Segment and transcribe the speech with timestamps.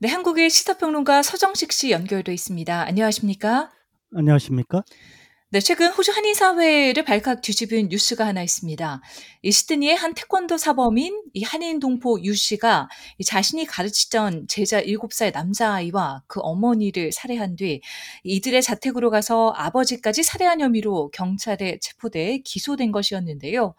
[0.00, 2.86] 네, 한국의 시사평론가 서정식 씨 연결돼 있습니다.
[2.86, 3.72] 안녕하십니까?
[4.14, 4.84] 안녕하십니까?
[5.50, 9.00] 네, 최근 호주 한인 사회를 발칵 뒤집은 뉴스가 하나 있습니다.
[9.42, 12.88] 이 시드니의 한 태권도 사범인 이 한인 동포 유 씨가
[13.26, 17.80] 자신이 가르치던 제자 7살 남자아이와 그 어머니를 살해한 뒤
[18.22, 23.74] 이들의 자택으로 가서 아버지까지 살해한 혐의로 경찰에 체포돼 기소된 것이었는데요.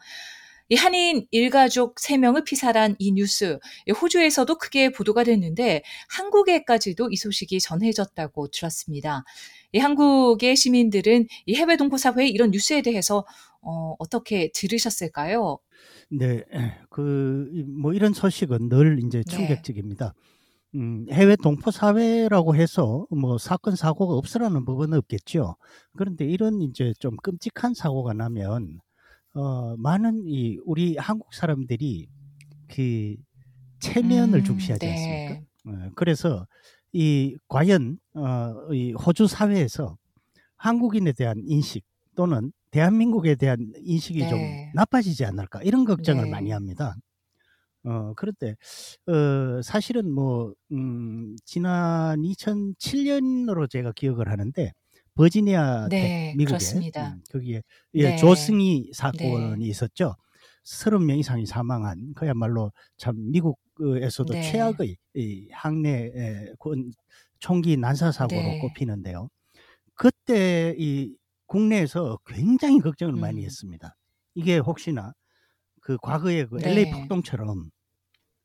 [0.69, 3.59] 이 한인 일가족 3명을 피살한 이 뉴스,
[4.01, 9.23] 호주에서도 크게 보도가 됐는데 한국에까지도 이 소식이 전해졌다고 들었습니다.
[9.73, 13.25] 이 한국의 시민들은 이 해외 동포 사회의 이런 뉴스에 대해서
[13.61, 15.59] 어, 어떻게 들으셨을까요?
[16.09, 16.43] 네,
[16.89, 17.49] 그
[17.81, 19.35] 뭐 이런 소식은 늘 이제 네.
[19.35, 20.13] 충격적입니다.
[20.75, 25.55] 음, 해외 동포 사회라고 해서 뭐 사건 사고가 없으라는 법은 없겠죠.
[25.97, 28.79] 그런데 이런 이제 좀 끔찍한 사고가 나면
[29.33, 32.07] 어, 많은 이 우리 한국 사람들이
[32.67, 33.15] 그
[33.79, 35.33] 체면을 음, 중시하지 않습니까?
[35.33, 35.45] 네.
[35.65, 36.47] 어, 그래서
[36.91, 39.97] 이 과연 어, 이 호주 사회에서
[40.57, 41.83] 한국인에 대한 인식
[42.15, 44.71] 또는 대한민국에 대한 인식이 좀 네.
[44.75, 46.29] 나빠지지 않을까 이런 걱정을 네.
[46.29, 46.95] 많이 합니다.
[47.83, 48.55] 어, 그런데
[49.07, 54.73] 어, 사실은 뭐 음, 지난 2007년으로 제가 기억을 하는데
[55.19, 57.09] 버지니아 대 네, 미국에 그렇습니다.
[57.09, 57.61] 음, 거기에
[57.95, 58.15] 예, 네.
[58.15, 59.69] 조승희 사건이 네.
[59.69, 60.15] 있었죠.
[60.63, 64.41] 30명 이상이 사망한 그야말로 참 미국에서도 네.
[64.49, 65.49] 최악의 이
[66.57, 66.93] 군-
[67.39, 68.59] 총기 난사 사고로 네.
[68.59, 69.29] 꼽히는데요.
[69.93, 71.13] 그때 이
[71.47, 73.45] 국내에서 굉장히 걱정을 많이 음.
[73.45, 73.97] 했습니다.
[74.35, 75.13] 이게 혹시나
[75.81, 76.91] 그 과거의 그 LA 네.
[76.91, 77.71] 폭동처럼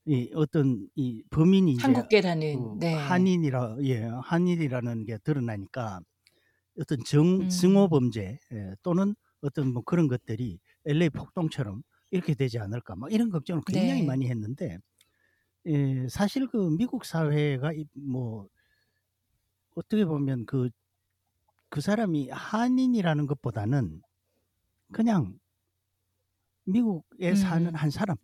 [0.07, 2.95] 이 어떤 이 범인이 한국계라는 그 네.
[2.95, 6.01] 한인이라 예 한인이라는 게 드러나니까
[6.81, 7.49] 어떤 정 음.
[7.49, 13.31] 증오 범죄 예, 또는 어떤 뭐 그런 것들이 LA 폭동처럼 이렇게 되지 않을까 막 이런
[13.31, 14.07] 걱정을 굉장히 네.
[14.07, 14.79] 많이 했는데
[15.67, 18.49] 예, 사실 그 미국 사회가 이- 뭐
[19.77, 20.71] 어떻게 보면 그그
[21.81, 24.03] 사람이 한인이라는 것보다는
[24.93, 25.39] 그냥
[26.67, 27.75] 미국에 사는 음.
[27.75, 28.17] 한 사람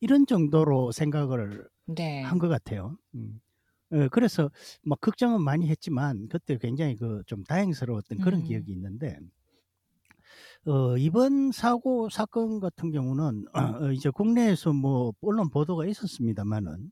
[0.00, 2.22] 이런 정도로 생각을 네.
[2.22, 2.96] 한것 같아요.
[3.14, 3.40] 음.
[3.92, 4.50] 예, 그래서
[4.84, 8.46] 막 걱정은 많이 했지만 그때 굉장히 그 좀 다행스러웠던 그런 음.
[8.46, 9.18] 기억이 있는데
[10.66, 13.46] 어, 이번 사고 사건 같은 경우는
[13.82, 16.90] 어, 이제 국내에서 뭐 언론 보도가 있었습니다만은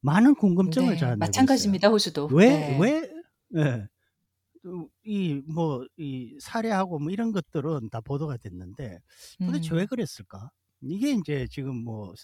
[0.00, 1.18] 많은 궁금증을 네, 자아내고.
[1.18, 1.88] 마찬가지입니다.
[1.88, 2.28] 호주도.
[2.32, 2.78] 왜, 네.
[2.80, 3.10] 왜,
[3.56, 3.88] 예,
[5.04, 8.98] 이, 뭐, 이 살해하고 뭐 이런 것들은 다 보도가 됐는데
[9.40, 9.78] 도대체 음.
[9.78, 10.50] 왜 그랬을까?
[10.82, 12.14] 이게 이제 지금 뭐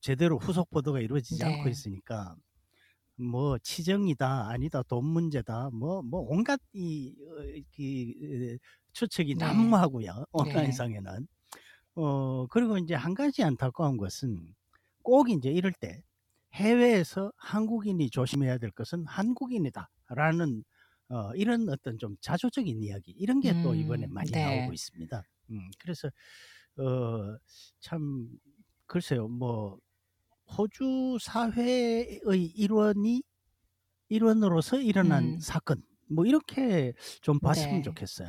[0.00, 1.70] 제대로 후속 보도가 이루어지지 않고 네.
[1.70, 2.34] 있으니까
[3.20, 7.42] 뭐 치정이다 아니다 돈 문제다 뭐뭐 온갖 이, 어,
[7.78, 8.58] 이, 어,
[8.92, 9.44] 추측이 네.
[9.44, 10.32] 난무하고요 네.
[10.32, 11.26] 온라인상에는
[11.96, 14.54] 어 그리고 이제 한 가지 안타까운 것은
[15.02, 16.02] 꼭 이제 이럴 때
[16.54, 20.64] 해외에서 한국인이 조심해야 될 것은 한국인이다라는
[21.10, 24.42] 어, 이런 어떤 좀 자조적인 이야기 이런 게또 이번에 음, 많이 네.
[24.42, 25.22] 나오고 있습니다.
[25.50, 26.08] 음, 그래서
[26.78, 27.36] 어,
[27.80, 28.28] 참
[28.86, 29.78] 글쎄요 뭐
[30.56, 32.20] 호주 사회의
[32.56, 33.22] 일원이
[34.08, 35.40] 일원으로서 일어난 음.
[35.40, 37.82] 사건 뭐 이렇게 좀 봤으면 네.
[37.82, 38.28] 좋겠어요.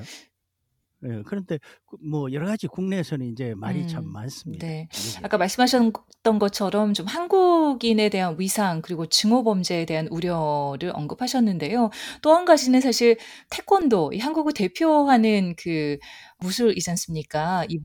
[1.04, 4.68] 예, 그런데 그뭐 여러 가지 국내에서는 이제 말이 참 음, 많습니다.
[4.68, 4.88] 네.
[4.94, 5.20] 이게.
[5.24, 11.90] 아까 말씀하셨던 것처럼 좀 한국인에 대한 위상 그리고 증오 범죄에 대한 우려를 언급하셨는데요.
[12.22, 13.18] 또 한 가지는 사실
[13.50, 15.98] 태권도, 이 한국을 대표하는 그
[16.40, 17.66] 무술이지 않습니까?
[17.70, 17.80] 이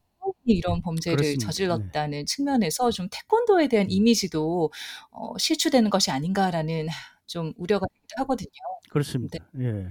[0.47, 1.41] 이 이런 범죄를 그렇습니다.
[1.41, 1.47] 네.
[1.47, 3.91] 저질렀다는 측면에서 좀 태권도에 대한 음.
[3.91, 4.71] 이미지도
[5.11, 6.87] 어, 실추되는 것이 아닌가라는
[7.27, 7.87] 좀 우려가
[8.19, 8.49] 하거든요.
[8.49, 8.89] 네.
[8.91, 9.39] 그렇습니다.
[9.61, 9.89] 예.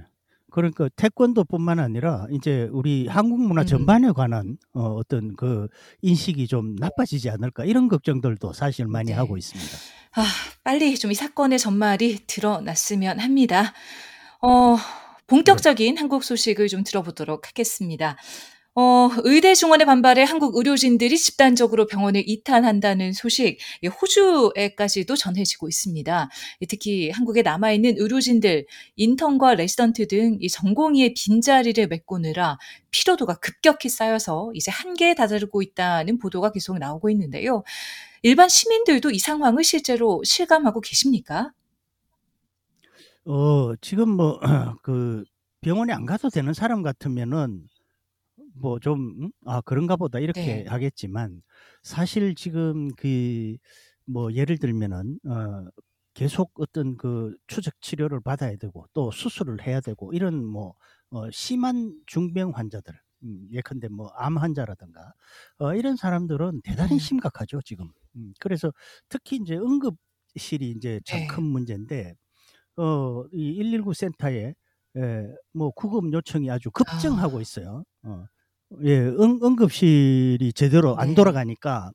[0.52, 3.68] 그러니까 태권도뿐만 아니라 이제 우리 한국 문화 음.
[3.68, 5.68] 전반에 관한 어, 어떤 그
[6.02, 9.14] 인식이 좀 나빠지지 않을까 이런 걱정들도 사실 많이 네.
[9.14, 9.70] 하고 있습니다.
[10.16, 10.24] 아,
[10.64, 13.74] 빨리 좀 이 사건의 전말이 드러났으면 합니다.
[14.42, 14.82] 어, 네.
[15.28, 18.16] 본격적인 한국 소식을 좀 들어보도록 하겠습니다.
[18.78, 26.30] 어, 의대 증원의 반발에 한국 의료진들이 집단적으로 병원을 이탈한다는 소식, 이 호주에까지도 전해지고 있습니다.
[26.60, 28.66] 이 특히 한국에 남아 있는 의료진들,
[28.98, 32.58] 인턴과 레지던트 등 이 전공의의 빈자리를 메꾸느라
[32.92, 37.64] 피로도가 급격히 쌓여서 이제 한계에 다다르고 있다는 보도가 계속 나오고 있는데요.
[38.24, 41.52] 일반 시민들도 이 상황을 실제로 실감하고 계십니까?
[43.26, 44.40] 어, 지금 뭐
[44.84, 45.24] 그
[45.62, 47.68] 병원에 안 가도 되는 사람 같으면은
[48.56, 49.32] 뭐좀 음?
[49.46, 50.68] 아 그런가 보다 이렇게 네.
[50.68, 51.42] 하겠지만
[51.84, 53.58] 사실 지금 그
[54.08, 55.66] 뭐 예를 들면은 어
[56.14, 60.76] 계속 어떤 그 추적 치료를 받아야 되고 또 수술을 해야 되고 이런 뭐
[61.12, 62.94] 어 심한 중병 환자들
[63.24, 65.14] 음 예컨대 뭐 암 환자라든가
[65.60, 67.00] 어 이런 사람들은 대단히 음.
[67.00, 67.92] 심각하죠 지금.
[68.16, 68.72] 음 그래서
[69.10, 71.46] 특히 인제 응급실이 인제 참큰 네.
[71.46, 72.16] 문제인데
[72.78, 74.54] 어, 이 119 센터에
[74.98, 77.42] 예, 뭐 구급 요청이 아주 급증하고 아.
[77.42, 77.84] 있어요.
[78.04, 78.26] 어.
[78.84, 81.16] 예, 응, 응급실이 제대로 안 네.
[81.16, 81.92] 돌아가니까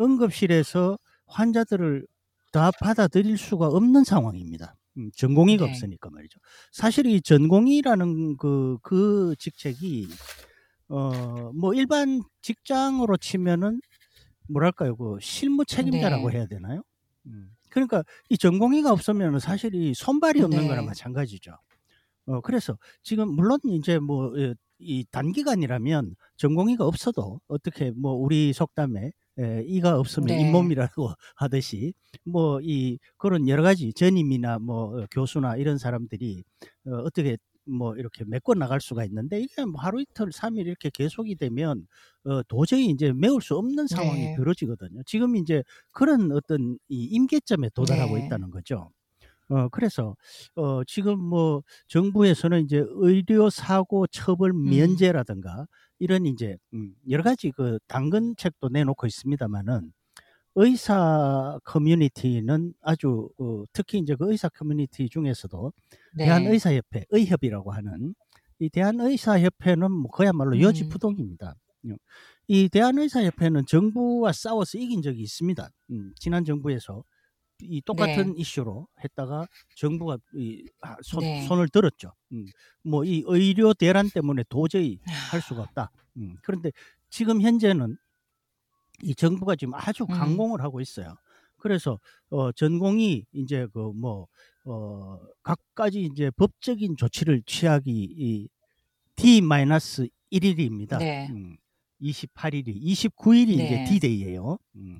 [0.00, 2.06] 응급실에서 환자들을
[2.52, 4.74] 다 받아들일 수가 없는 상황입니다.
[4.96, 5.70] 음, 전공의가 네.
[5.70, 6.38] 없으니까 말이죠.
[6.72, 10.08] 사실 이 전공의라는 그, 그 직책이
[10.88, 13.80] 어, 뭐 일반 직장으로 치면은
[14.48, 16.38] 뭐랄까요, 그 실무 책임자라고 네.
[16.38, 16.82] 해야 되나요?
[17.26, 17.50] 음.
[17.70, 20.86] 그러니까 이 전공의가 없으면 사실 이 손발이 없는 거나 네.
[20.86, 21.52] 마찬가지죠.
[22.28, 24.32] 어, 그래서 지금 물론 이제 뭐
[24.80, 29.10] 이 단기간이라면 전공의가 없어도 어떻게 뭐 우리 속담에
[29.40, 30.40] 에, 이가 없으면 네.
[30.40, 31.94] 잇몸이라고 하듯이
[32.24, 36.44] 뭐 이 그런 여러 가지 전임이나 뭐 교수나 이런 사람들이
[36.86, 37.36] 어, 어떻게
[37.66, 41.86] 뭐 이렇게 메꿔 나갈 수가 있는데 이게 뭐 하루 이틀 삼일 이렇게 계속이 되면
[42.24, 44.36] 어, 도저히 이제 메울 수 없는 상황이 네.
[44.36, 45.02] 벌어지거든요.
[45.06, 48.26] 지금 이제 그런 어떤 이 임계점에 도달하고 네.
[48.26, 48.90] 있다는 거죠.
[49.50, 50.16] 어, 그래서
[50.56, 54.70] 어, 지금 뭐 정부에서는 이제 의료 사고 처벌 음.
[54.70, 55.66] 면제라든가
[55.98, 59.92] 이런 이제 음, 여러 가지 그 당근책도 내놓고 있습니다만은
[60.54, 65.72] 의사 커뮤니티는 아주 어, 특히 이제 그 의사 커뮤니티 중에서도
[66.14, 66.24] 네.
[66.24, 68.14] 대한의사협회 의협이라고 하는
[68.58, 70.62] 이 대한의사협회는 뭐 그야말로 음.
[70.62, 71.54] 여지부동입니다.
[71.84, 71.96] 음,
[72.48, 75.68] 이 대한의사협회는 정부와 싸워서 이긴 적이 있습니다.
[75.90, 77.04] 음, 지난 정부에서
[77.62, 77.80] 이 네.
[77.84, 81.46] 똑같은 이슈로 했다가 정부가 이, 아, 손, 네.
[81.46, 82.12] 손을 들었죠.
[82.32, 82.46] 음,
[82.84, 84.98] 뭐이 의료 대란 때문에 도저히
[85.30, 85.90] 할 수가 없다.
[86.18, 86.70] 음, 그런데
[87.10, 87.96] 지금 현재는
[89.02, 90.08] 이 정부가 지금 아주 음.
[90.08, 91.16] 강공을 하고 있어요.
[91.56, 91.98] 그래서
[92.30, 94.28] 어, 전공이 이제 그 뭐
[94.64, 98.48] 어, 각가지 이제 법적인 조치를 취하기 이
[99.16, 100.98] D-1일입니다.
[100.98, 101.28] 네.
[101.30, 101.56] 음,
[102.02, 103.84] 28일이 29일이 이제 네.
[103.84, 104.58] D-Day예요.
[104.76, 104.98] 음.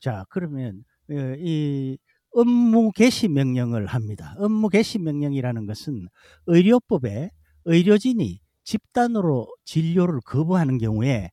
[0.00, 0.91] 자, 그러면 어,
[1.38, 1.98] 이
[2.32, 4.34] 업무 개시 명령을 합니다.
[4.38, 6.08] 업무 개시 명령이라는 것은
[6.46, 7.30] 의료법에
[7.64, 11.30] 의료진이 집단으로 진료를 거부하는 경우에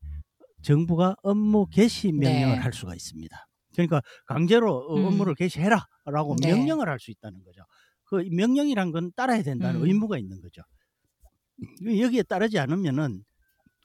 [0.61, 2.61] 정부가 업무 개시 명령을 네.
[2.61, 3.47] 할 수가 있습니다.
[3.73, 5.05] 그러니까 강제로 어, 음.
[5.05, 6.53] 업무를 개시해라라고 네.
[6.53, 7.61] 명령을 할 수 있다는 거죠.
[8.03, 9.87] 그 명령이란 건 따라야 된다는 음.
[9.87, 10.61] 의무가 있는 거죠.
[11.85, 13.23] 여기에 따르지 않으면은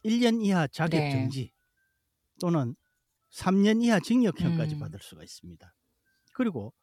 [0.04, 1.12] 1년 이하 자격 네.
[1.12, 1.52] 정지
[2.40, 2.74] 또는
[3.32, 4.80] 3년 이하 징역형까지 음.
[4.80, 5.74] 받을 수가 있습니다.
[6.34, 6.74] 그리고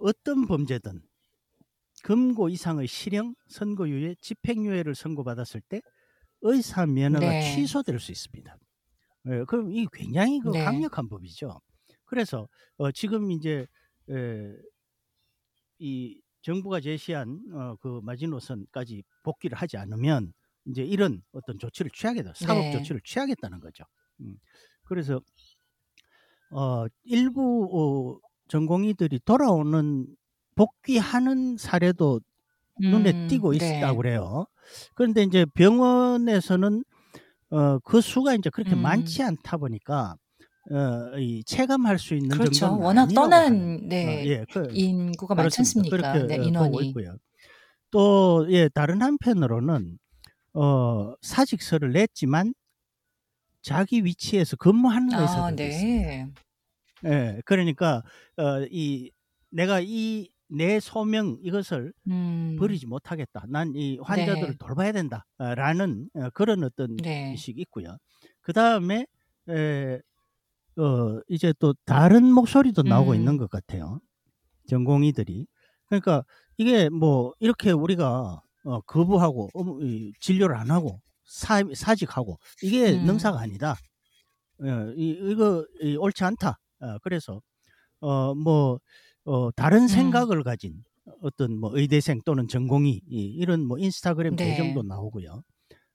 [0.00, 1.02] 어떤 범죄든
[2.02, 5.82] 금고 이상의 실형, 선고유예, 집행유예를 선고받았을 때
[6.42, 7.34] 의사 면허가 네.
[7.34, 8.58] 취소될 수 있습니다.
[9.28, 10.58] 예, 그럼 이 굉장히 그 네.
[10.58, 11.60] 강력한 법이죠.
[12.06, 12.48] 그래서
[12.78, 13.66] 어, 지금 이제
[14.10, 14.56] 에,
[15.78, 20.32] 이 정부가 제시한 어, 그 마지노선까지 복귀를 하지 않으면
[20.66, 22.70] 이제 이런 어떤 조치를 취하겠다, 사법 네.
[22.70, 23.84] 조치를 취하겠다는 거죠.
[24.20, 24.38] 음.
[24.84, 25.20] 그래서
[26.50, 30.06] 어, 일부 어, 전공의들이 돌아오는
[30.56, 32.20] 복귀하는 사례도
[32.80, 33.28] 눈에 음.
[33.28, 33.96] 띄고 있다고 네.
[33.96, 34.46] 그래요.
[34.94, 36.84] 그런데 이제 병원에서는
[37.50, 38.82] 어, 그 수가 이제 그렇게 음.
[38.82, 40.16] 많지 않다 보니까
[40.70, 42.52] 어, 이 체감할 수 있는 그렇죠.
[42.52, 44.26] 정도는 워낙 떠난 어, 네.
[44.26, 45.60] 예, 그, 인구가 많지.
[45.60, 45.96] 않습니까?
[45.96, 46.88] 그렇게 네, 어, 인원이.
[46.88, 47.16] 있고요.
[47.90, 49.98] 또 예, 다른 한편으로는
[50.54, 52.52] 어, 사직서를 냈지만
[53.62, 56.40] 자기 위치에서 근무하는 아, 의사들도 있습니다.
[57.02, 57.10] 네.
[57.36, 58.02] 예, 그러니까
[58.36, 59.10] 어, 이
[59.50, 62.56] 내가 이 내 소명 이것을 음.
[62.58, 63.44] 버리지 못하겠다.
[63.48, 64.56] 난 이 환자들을 네.
[64.58, 67.30] 돌봐야 된다라는 어, 그런 어떤 네.
[67.30, 67.96] 의식이 있고요.
[68.40, 69.06] 그 다음에
[70.76, 73.38] 어, 이제 또 다른 목소리도 나오고 있는 음.
[73.38, 74.00] 것 같아요.
[74.68, 75.46] 전공의들이.
[75.86, 76.24] 그러니까
[76.56, 83.06] 이게 뭐 이렇게 우리가 어, 거부하고 어, 이 진료를 안 하고 사, 사직하고 이게 음.
[83.06, 83.76] 능사가 아니다.
[84.62, 86.58] 어, 이, 이거 이, 옳지 않다.
[86.80, 87.40] 어, 그래서
[88.00, 88.80] 어, 뭐
[89.24, 89.88] 어, 다른 음.
[89.88, 90.82] 생각을 가진
[91.22, 94.50] 어떤 뭐 의대생 또는 전공의 이, 이런 뭐 인스타그램 네.
[94.50, 95.42] 계정도 나오고요.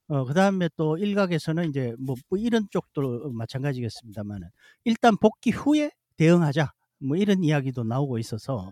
[0.07, 4.49] 어, 그 다음에 또 일각에서는 이제 뭐, 뭐 이런 쪽도 마찬가지겠습니다만은
[4.83, 8.71] 일단 복귀 후에 대응하자 뭐 이런 이야기도 나오고 있어서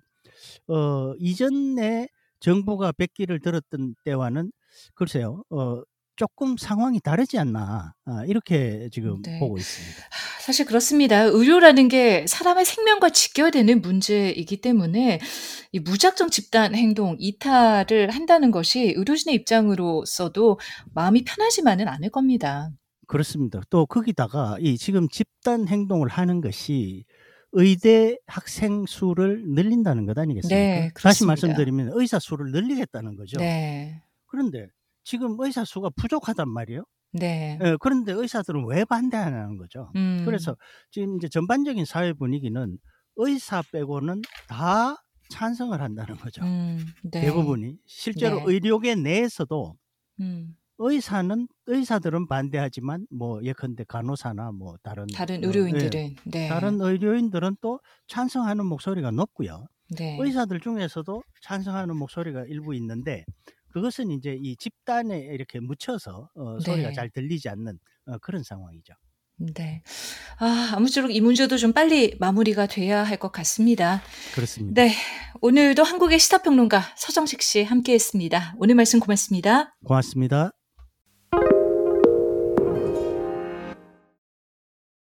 [0.67, 2.07] 어, 이전에
[2.39, 4.51] 정부가 백기를 들었던 때와는
[4.95, 5.81] 글쎄요, 어,
[6.15, 9.39] 조금 상황이 다르지 않나 아, 이렇게 지금 네.
[9.39, 10.01] 보고 있습니다.
[10.01, 11.21] 하, 사실 그렇습니다.
[11.23, 15.19] 의료라는 게 사람의 생명과 직결되는 문제이기 때문에
[15.71, 20.59] 이 무작정 집단 행동, 이탈을 한다는 것이 의료진의 입장으로서도
[20.93, 22.69] 마음이 편하지만은 않을 겁니다.
[23.07, 23.61] 그렇습니다.
[23.69, 27.05] 또 거기다가 이 지금 집단 행동을 하는 것이
[27.51, 30.55] 의대 학생 수를 늘린다는 것 아니겠습니까?
[30.55, 31.25] 네, 다시.
[31.25, 33.37] 말씀드리면 의사 수를 늘리겠다는 거죠.
[33.37, 34.01] 네.
[34.25, 34.67] 그런데
[35.03, 36.83] 지금 의사 수가 부족하단 말이에요.
[37.13, 37.59] 네.
[37.61, 39.91] 예, 그런데 의사들은 왜 반대하냐는 거죠.
[39.95, 40.23] 음.
[40.25, 40.55] 그래서
[40.89, 42.77] 지금 이제 전반적인 사회 분위기는
[43.17, 44.95] 의사 빼고는 다
[45.29, 46.43] 찬성을 한다는 거죠.
[46.43, 46.83] 음.
[47.03, 47.21] 네.
[47.21, 47.77] 대부분이.
[47.85, 48.43] 실제로 네.
[48.47, 49.75] 의료계 내에서도
[50.21, 50.55] 음.
[50.79, 56.47] 의사는 의사들은 반대하지만 뭐 예컨대 간호사나 뭐 다른 다른 어, 예, 의료인들은 네.
[56.49, 59.67] 다른 의료인들은 또 찬성하는 목소리가 높고요.
[59.97, 60.17] 네.
[60.19, 63.23] 의사들 중에서도 찬성하는 목소리가 일부 있는데
[63.73, 66.93] 그것은 이제 이 집단에 이렇게 묻혀서 어, 소리가 네.
[66.93, 68.93] 잘 들리지 않는 어, 그런 상황이죠.
[69.37, 69.81] 네.
[70.37, 74.01] 아, 아무쪼록 이 문제도 좀 빨리 마무리가 돼야 할 것 같습니다.
[74.35, 74.83] 그렇습니다.
[74.83, 74.93] 네.
[75.41, 78.53] 오늘도 한국의 시사평론가 서정식 씨 함께 했습니다.
[78.59, 79.75] 오늘 말씀 고맙습니다.
[79.85, 80.62] 고맙습니다.